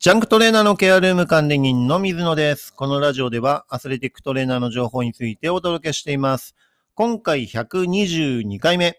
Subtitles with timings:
[0.00, 2.72] ジャンクトレーナーのケアルーム管理人の水野です。
[2.72, 6.56] このラジオではアスレティックトレーナーの情報についてお届けしています。
[6.94, 8.98] 今回122回目、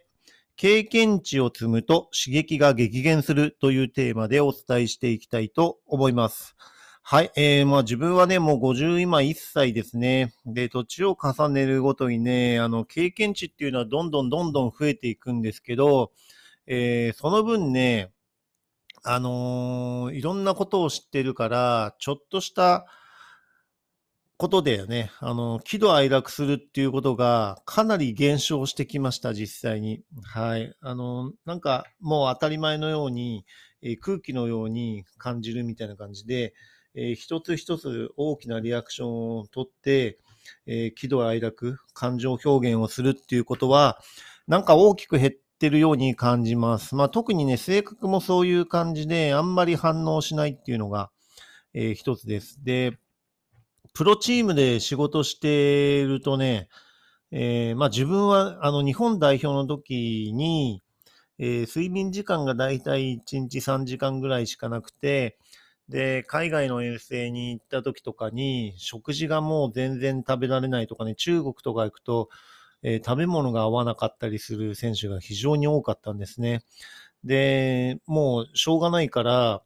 [0.56, 6.56] 経験値を積むと刺激が激減するというテーマでお伝えしていきたいと思います。
[7.02, 7.32] はい。
[7.36, 10.36] えー、まあ自分はね、もう50今1歳ですね。
[10.46, 16.12] で、年を重ねるごとにね、あの、経験値っていうのはどんどんどんどん増えていくんですけど、
[16.68, 18.12] えー、その分ね、
[19.04, 22.86] あのーいろんなことを知ってるから、ちょっとした
[24.38, 30.02] ことでね、あの、喜怒哀楽するっていうことがかなり減少してきました、実際に。
[30.24, 30.74] はい。
[30.82, 33.46] あの、なんかもう当たり前のように、
[33.84, 36.54] えー空気のように感じるみたいな感じで、
[36.96, 40.18] えー一つ一つ大きなリアクションをとって、
[40.66, 44.00] えー喜怒哀楽、感情表現をするっていうことは、
[44.48, 46.96] なんか大きく減ってるように感じます。
[46.96, 51.12] まあ特にね、性格もそういう感じで、あんまり反応しないっていうのが、
[51.74, 52.64] えー一つです。
[52.64, 53.00] で、
[53.94, 56.70] プロチームで仕事してるとね、
[57.32, 60.84] えーまあ自分はあの日本代表の時に、
[61.40, 65.38] えー睡眠時間がだいたい1日3時間ぐらいしかなくて、
[65.90, 72.30] で、海外の遠征に行った時とかに、食事がもう全然食べられないとかね、中国とか行くと、
[72.84, 76.64] えー食べ物が合わなかったりする選手が非常に多かったんですね。
[77.24, 79.64] で、もうしょうがないから、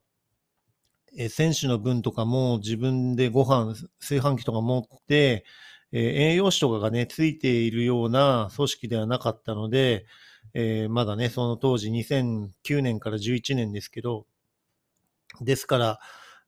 [1.17, 5.45] えー選手の分とかも自分でご飯、炊飯器とか持って、
[5.91, 10.05] えー栄養士とかがね、ついているような組織ではなかったので、
[10.53, 14.27] えーまだね、その当時2009年から11年ですけど、
[15.41, 15.99] ですから、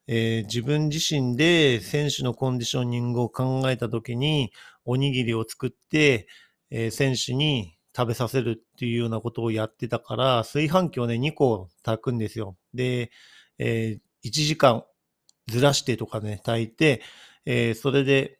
[0.07, 4.51] えー自分自身で選手のコンディショニングを考えたときに、
[4.85, 6.27] おにぎりを作って、
[6.71, 12.57] えー選手に食べさせるっていうようなことをやってたから、炊飯器をね、2個炊くんですよ。
[12.73, 13.11] で、
[13.59, 14.85] え1時間
[15.47, 17.01] ずらしてとかね、炊いて、
[17.45, 18.39] えーそれで、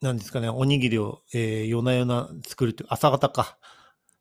[0.00, 3.58] なんですかね、おにぎりを、えー夜な夜な作るっていう、朝方か。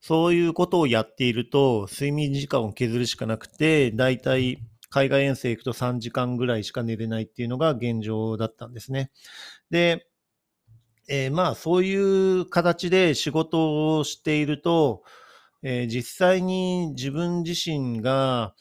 [0.02, 9.12] そういうことをやっていると、睡眠時間を削るしかなくて、だいたい海外遠征行くと3時間ぐらいしか寝れないっていうのが現状だったんですね。
[9.72, 10.08] で、
[11.08, 15.04] えーまあそういう形で仕事をしていると、
[15.64, 18.54] えー実際に自分自身が、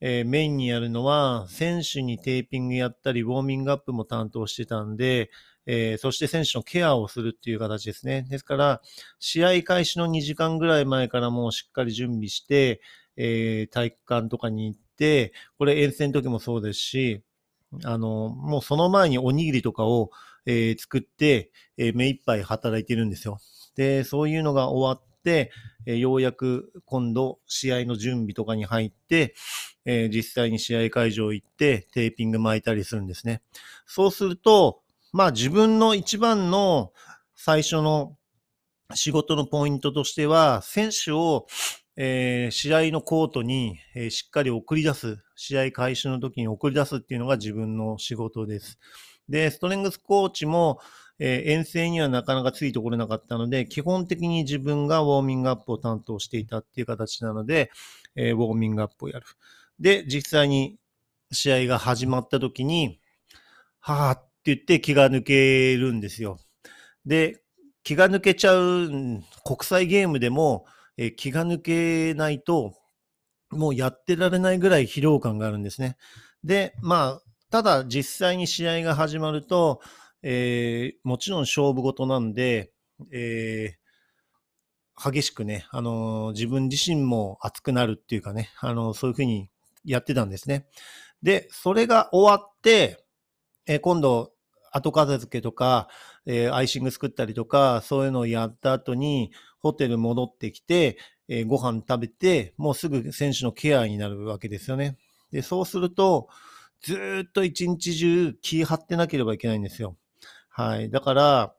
[0.00, 5.30] えーメインにやるのは、選手にテーピングやったり、ウォーミングアップも担当してたんで、
[5.66, 8.26] えーそして選手のケアをするっていう形ですね。
[8.28, 8.82] ですから、
[9.20, 12.80] 試合開始の2時間ぐらい前からもうしっかり準備して、
[13.16, 17.22] えー体育館とかに行って、これ遠征の時もそうですし、
[17.84, 20.10] あの、もうその前におにぎりとかを、
[20.46, 23.38] えー作って、えー目いっぱい働いてるんですよ。
[23.76, 25.50] で、そういうのが終わって、
[25.86, 29.34] えーようやく今度試合の準備とかに入って、
[29.84, 33.42] えー実際に試合会場行ってテーピング巻いたりするんですね。
[33.86, 34.82] そうすると、
[35.12, 36.92] まあ自分の一番の
[37.34, 38.16] 最初の
[38.94, 41.46] 仕事のポイントとしては、選手を、
[41.96, 48.78] えー試合のコートに、えーしっかり送り出す、試合開始の時に送り出すっていうのが自分の仕事です。
[49.32, 50.78] で、ストレングスコーチも、
[51.18, 57.70] えー遠征にはなかなかついてこれなかったので、基本的に自分がウォーミングアップを担当していたっていう形なので、
[58.14, 59.26] えーウォーミングアップをやる。
[59.80, 60.76] で、実際に
[61.32, 63.00] 試合が始まった時に、
[63.80, 66.38] はぁって言って気が抜けるんですよ。
[67.06, 67.42] で、
[67.84, 68.88] 気が抜けちゃう、
[69.44, 70.66] 国際ゲームでも、
[70.98, 72.74] えー気が抜けないと、
[73.50, 75.96] もうやってられないぐらい疲労感があるんですね。
[76.44, 79.82] で、まあ、ただ実際に試合が始まると、
[80.22, 82.72] えーもちろん勝負事なんで、
[83.12, 89.50] えー激しくね、あのー自分自身も熱くなるっていうかね、あのそういうふうに
[89.84, 90.66] やってたんですね。
[91.22, 93.04] で、それが終わって、
[93.66, 94.32] え今度、
[94.72, 95.88] 後片付けとか、
[96.24, 99.30] えアイシング作ったりとか、そういうのをやった後に、
[99.60, 100.96] ホテル戻ってきて、
[101.28, 104.96] えご飯食べて、もうすぐ選手のケアになるわけですよね。
[105.32, 106.28] で、そうすると、
[106.82, 109.96] ずっと一日中気張ってなければいけないんですよ。
[110.48, 110.90] はい。
[110.90, 111.54] だから、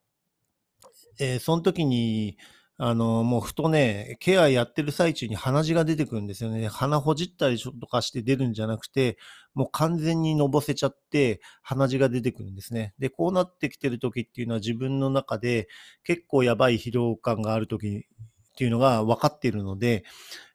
[1.19, 2.37] えーその時に、
[2.77, 6.67] あの、もうふとね、ケアやってる最中に鼻血が出てくるんですよね。
[6.67, 9.17] 鼻ほじったりとかして出るんじゃなくて、
[9.53, 12.93] もう完全にのぼせちゃって鼻血が出てくるんですね。
[12.99, 15.67] で、こうなってきてる時っていうのは自分の中で
[16.03, 20.03] 結構やばい疲労感がある時っていうのが分かっているので、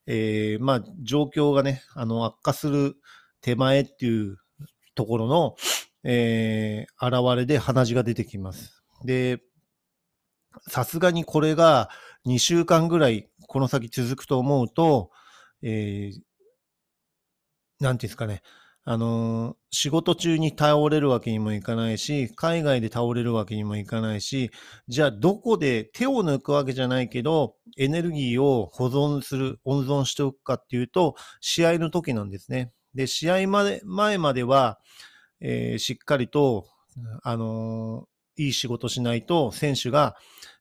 [0.07, 2.97] えーまあ状況がね、あの悪化する
[3.41, 4.39] 手前っていう
[4.99, 5.55] ところの、
[6.05, 8.83] えー現れで鼻血が出てきます。
[9.05, 9.41] で、
[10.69, 11.89] さすがにこれが
[12.25, 15.11] 2週間ぐらいこの先続くと思うと、
[15.63, 16.21] えー
[17.81, 18.43] なんていうんですかね、
[18.85, 24.51] あの、仕事中に倒れるわけにもいかないし、海外で倒れるわけにもいかないし、
[24.89, 32.73] じゃあどこで手を抜くわけじゃないけど、エネルギーを保存する、温存しておくかっていうと、試合の時なんですね。
[32.99, 34.81] で、試合まで、前までは、
[35.41, 36.67] えー、しっかりと、
[37.23, 40.17] あのー、いい仕事しないと選手が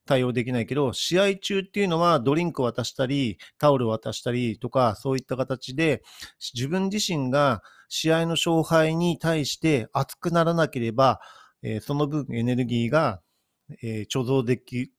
[0.06, 6.04] 対応できないけど、試合中っていうのはドリンク渡したり、タオル渡したりとか、そういった形で、
[6.54, 11.20] 自分自身が試合の勝敗に対して熱くならなければ、
[11.64, 13.20] えー、その分エネルギーが、
[13.82, 14.92] えー、貯蔵でき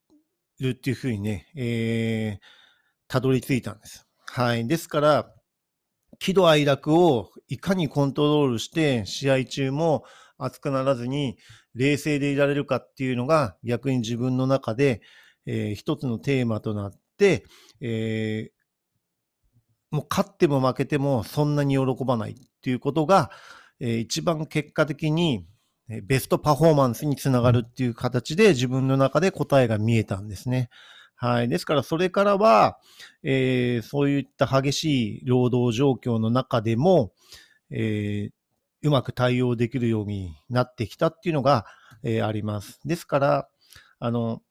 [0.58, 2.42] るっていうふうにね、えー、
[3.06, 4.08] たどり着いたんです。
[4.26, 4.66] はい。
[4.66, 5.32] ですから、
[6.18, 10.04] 喜怒哀楽をいかにコントロールして、試合中も
[10.38, 11.36] 熱くならずに
[11.74, 15.00] 冷静でいられるかっていうのが逆に自分の中で、
[15.46, 17.44] えー、一つのテーマとなって、
[17.80, 23.30] えー、もう勝っても負けてもそんなに喜ばないっていうことが、
[23.80, 25.46] えー、一番結果的に
[25.88, 30.68] ベストパフォーマンスにつながるっていう形で自分の中で答えが見えたんですね。
[31.20, 31.48] はい。
[31.48, 32.78] ですから、それからは、
[33.24, 37.12] えー、そういった激しい労働状況の中でも、
[37.70, 41.66] えー、うまく対応できるようになってきたっていうのが、
[42.04, 42.78] えー、あります。
[42.84, 43.48] ですから、
[43.98, 44.42] あの、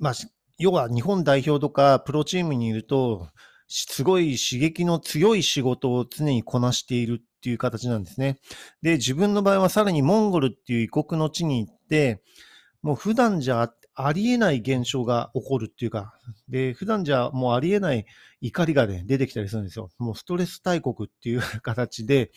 [0.00, 0.12] まあ、
[0.58, 3.28] 要は日本代表とかプロチームにいると、
[3.68, 8.40] すごい刺激の強い仕事を常にこなしているっていう形なんですね。
[8.82, 12.24] で、自分の場合はさらにモンゴルっていう異国の地に行って、
[12.82, 16.14] もう普段じゃありえない現象が起こるっていうか、
[16.48, 18.06] で、普段じゃもうありえない
[18.40, 19.90] 怒りがね、出てきたりするんですよ。
[19.98, 22.30] もうストレス大国っていう形で、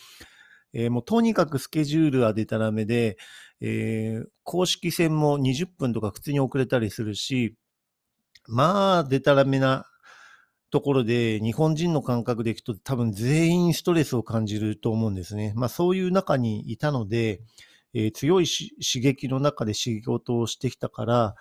[0.73, 3.17] えー、もうとにかくスケジュールは出たらめで、
[3.61, 7.55] えー、公式戦も20分とか普通に遅れたりするし、
[8.47, 9.85] まあ、出たらめな
[10.71, 15.53] ところで、日本人の感覚でいくと多分全員ストレスを感じると思うんですね。
[15.55, 17.39] まあそういう中にいたので、
[17.95, 21.35] えー、強い刺激の中で仕事をしてきたから、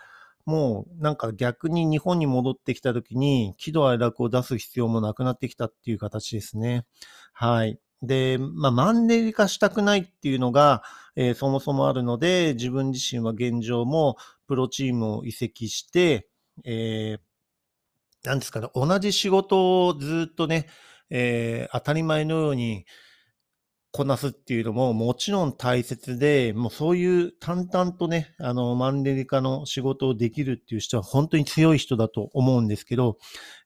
[0.47, 6.87] もうなんか逆に日本に戻ってきた時に喜怒哀楽を出す必要もなくなってきたっていう形ですね。
[7.33, 7.79] はい。
[8.03, 10.83] で、まあ、マンネリ化したくないっていうのが、
[11.17, 14.17] えー、そもそもあるので、自分自身は現状も
[14.47, 16.29] プロチームを移籍して、
[16.65, 20.67] えー、なんですかね、同じ仕事をずっとね、
[21.11, 22.85] えー、当たり前のように
[23.97, 33.19] こなすっていうのももちろん大切で、もうそういう淡々とね、あの、マンネリ化の仕事をできるっていう人は本当に強い人だと思うんですけど、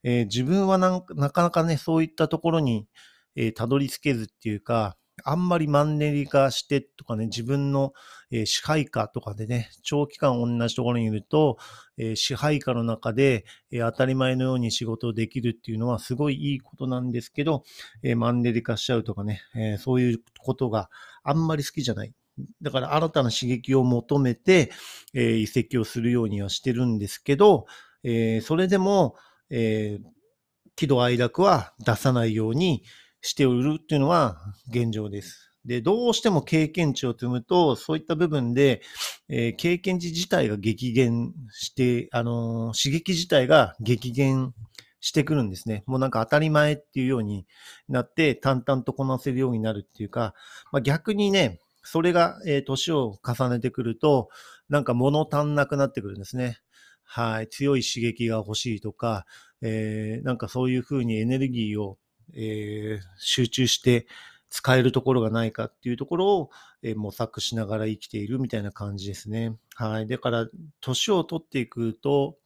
[0.03, 2.87] えー、自分はなかなかね、そういったところに、
[3.37, 7.93] えー、たどり着けずっていうか、あんまりマンネリ化してとかね、自分の、
[8.31, 11.59] えー、支配下とかでね、長期間同じところにいると、
[11.97, 17.65] えー、支配下の中で、えー、当たり前のように仕事をできるっていうのはすごいいいことなんですけど、
[18.03, 20.91] えマンネリ化しちゃうとかね、えそういうことが
[21.23, 22.12] あんまり好きじゃない。
[22.62, 24.70] だから新たな刺激を求めて、
[25.15, 27.67] え移籍をするようにはしてるんですけど、
[28.05, 29.17] えそれでも、
[29.50, 29.99] え
[30.79, 32.85] 喜怒哀楽は出さないように、
[33.20, 34.38] しておるっていうのは
[34.69, 35.53] 現状です。
[35.65, 38.81] で、どうしても経験値を積むと、そういった部分で、
[39.29, 44.55] えー、経験値自体が激減して、あのー、刺激自体が激減
[45.00, 45.85] してくるんですね。
[45.87, 47.47] もうなんか当たり前っていうように
[47.88, 50.35] なって、淡々とこなせるようになるっていうか、
[50.73, 54.29] まあ、逆にね、それが、えー、年を重ねてくると、
[54.69, 56.58] なんか物足んなくなってくるんですね。
[57.03, 57.48] はい。
[57.48, 59.25] 強い刺激が欲しいとか、
[59.63, 61.98] えー、なんかそういうふうにエネルギーを
[62.35, 64.06] えー、集中して
[64.51, 66.51] 使えるところがないかっていうところを、
[66.82, 69.56] えー、模索しながら生きているみたいな感じですね。
[69.75, 70.06] はい。
[70.06, 70.47] だから、
[70.81, 72.37] 年を取っていくと、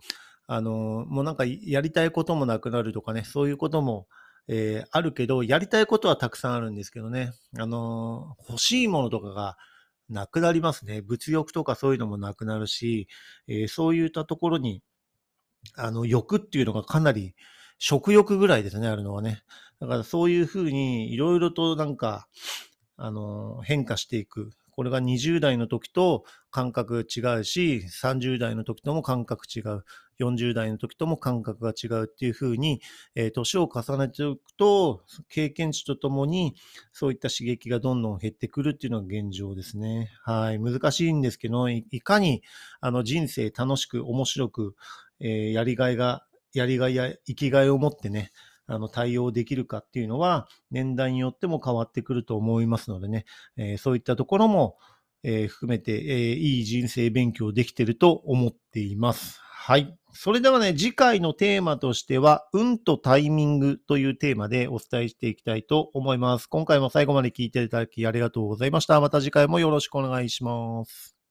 [0.46, 4.06] あの、もうなんかやりたいこともなくなるとかね、そういうことも、
[4.48, 9.56] えー、あるけど、やりたいことはたくさんあるんですけどね、あの、欲しいものとかが
[10.08, 11.00] なくなりますね。
[11.00, 13.08] 物欲とかそういうのもなくなるし、
[13.46, 14.82] えー、そういったところに、
[15.76, 17.34] あの、欲っていうのがかなり、
[17.78, 19.42] 食欲ぐらいですね、あるのはね。
[19.82, 22.28] だからそういうふうにいろいろとなんか、
[22.96, 24.50] あの、変化していく。
[24.70, 29.84] これが20代の時と感覚違うし、30代の時とも感覚違う。
[30.20, 32.80] 40代の時とも感覚が違うっていうふうに、
[33.16, 36.54] えー、年を重ねていくと、経験値とともに、
[36.92, 40.12] そういった刺激がどんどん減ってくるっていうのが現状ですね。
[40.22, 40.60] はい。
[40.60, 42.44] 難しいんですけど、いかに、
[42.80, 44.76] あの、人生楽しく、面白く、
[45.18, 48.30] えー、やりがいがやりがいや生きがいを持ってね、
[48.74, 53.24] あの、対応できるかっていうのは、年代によっても変わってくると思いますのでね、
[53.56, 54.78] えー、そういったところも、
[55.22, 59.40] えー、含めて、えー、いい人生勉強できてると思っています。
[59.40, 59.96] はい。
[60.12, 66.48] それではね、次回のテーマとしては、運とタイミングというテーマでお伝えしていきたいと思います。
[66.48, 69.00] 今回も最後まで聞いていただきありがとうございました。
[69.00, 71.21] また次回もよろしくお願いします。